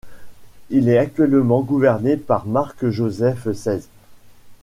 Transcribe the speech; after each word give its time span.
Il 0.71 0.89
est 0.89 0.97
actuellement 0.97 1.61
gouverné 1.61 2.17
par 2.17 2.47
Mark 2.47 2.89
Joseph 2.89 3.51
Seitz. 3.51 3.87